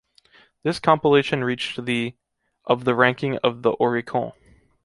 [0.63, 2.15] This compilation reached the(…)
[2.65, 4.33] of the ranking of the Oricon.